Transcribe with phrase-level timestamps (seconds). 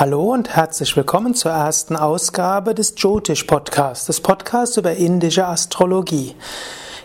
[0.00, 6.36] Hallo und herzlich willkommen zur ersten Ausgabe des Jyotish Podcasts, des Podcasts über indische Astrologie.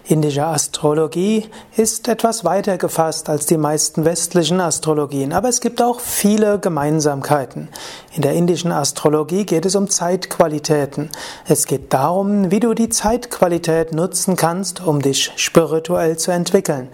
[0.05, 6.01] Indische Astrologie ist etwas weiter gefasst als die meisten westlichen Astrologien, aber es gibt auch
[6.01, 7.69] viele Gemeinsamkeiten.
[8.13, 11.09] In der indischen Astrologie geht es um Zeitqualitäten.
[11.47, 16.89] Es geht darum, wie du die Zeitqualität nutzen kannst, um dich spirituell zu entwickeln.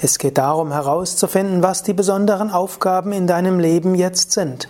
[0.00, 4.68] Es geht darum herauszufinden, was die besonderen Aufgaben in deinem Leben jetzt sind.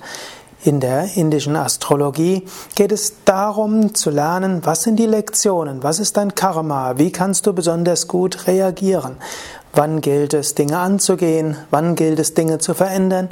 [0.62, 6.18] In der indischen Astrologie geht es darum zu lernen, was sind die Lektionen, was ist
[6.18, 9.16] dein Karma, wie kannst du besonders gut reagieren,
[9.72, 13.30] wann gilt es Dinge anzugehen, wann gilt es Dinge zu verändern,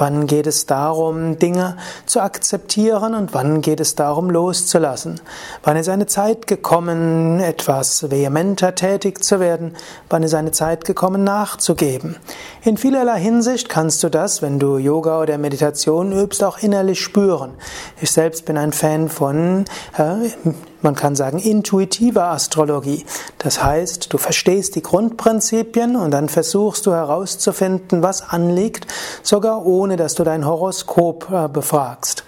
[0.00, 5.20] Wann geht es darum, Dinge zu akzeptieren und wann geht es darum, loszulassen?
[5.62, 9.76] Wann ist eine Zeit gekommen, etwas vehementer tätig zu werden?
[10.08, 12.16] Wann ist eine Zeit gekommen, nachzugeben?
[12.62, 17.52] In vielerlei Hinsicht kannst du das, wenn du Yoga oder Meditation übst, auch innerlich spüren.
[18.00, 19.66] Ich selbst bin ein Fan von
[19.98, 20.30] äh,
[20.82, 23.04] man kann sagen, intuitiver Astrologie.
[23.38, 28.86] Das heißt, du verstehst die Grundprinzipien und dann versuchst du herauszufinden, was anliegt,
[29.22, 32.24] sogar ohne dass du dein Horoskop äh, befragst.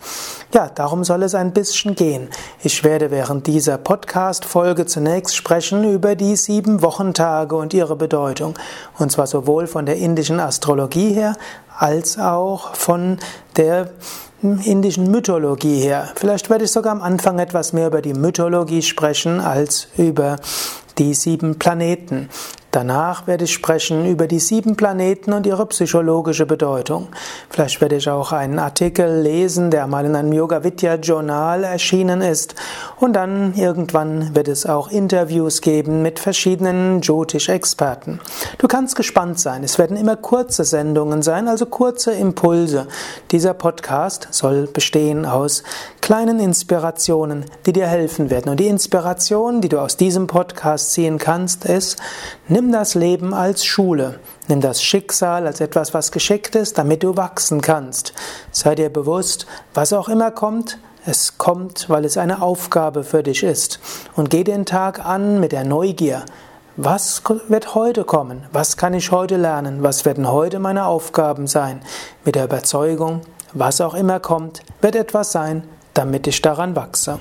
[0.54, 2.28] Ja, darum soll es ein bisschen gehen.
[2.62, 8.52] Ich werde während dieser Podcast-Folge zunächst sprechen über die sieben Wochentage und ihre Bedeutung.
[8.98, 11.36] Und zwar sowohl von der indischen Astrologie her,
[11.78, 13.18] als auch von
[13.56, 13.92] der
[14.42, 16.10] indischen Mythologie her.
[16.16, 20.36] Vielleicht werde ich sogar am Anfang etwas mehr über die Mythologie sprechen als über
[20.98, 22.28] die sieben Planeten.
[22.72, 27.08] Danach werde ich sprechen über die sieben Planeten und ihre psychologische Bedeutung.
[27.50, 32.22] Vielleicht werde ich auch einen Artikel lesen, der mal in einem Yoga Vidya Journal erschienen
[32.22, 32.54] ist.
[32.98, 38.20] Und dann irgendwann wird es auch Interviews geben mit verschiedenen Jyotish-Experten.
[38.56, 39.64] Du kannst gespannt sein.
[39.64, 42.86] Es werden immer kurze Sendungen sein, also kurze Impulse.
[43.32, 45.62] Dieser Podcast soll bestehen aus
[46.00, 48.48] kleinen Inspirationen, die dir helfen werden.
[48.48, 51.98] Und die Inspiration, die du aus diesem Podcast ziehen kannst, ist,
[52.62, 54.20] Nimm das Leben als Schule.
[54.46, 58.12] Nimm das Schicksal als etwas, was geschickt ist, damit du wachsen kannst.
[58.52, 63.42] Sei dir bewusst, was auch immer kommt, es kommt, weil es eine Aufgabe für dich
[63.42, 63.80] ist.
[64.14, 66.24] Und geh den Tag an mit der Neugier.
[66.76, 68.44] Was wird heute kommen?
[68.52, 69.82] Was kann ich heute lernen?
[69.82, 71.80] Was werden heute meine Aufgaben sein?
[72.24, 73.22] Mit der Überzeugung,
[73.54, 75.64] was auch immer kommt, wird etwas sein,
[75.94, 77.18] damit ich daran wachse.